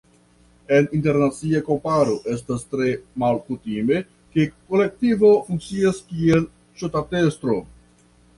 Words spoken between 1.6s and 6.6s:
komparo estas tre malkutime, ke kolektivo funkcias kiel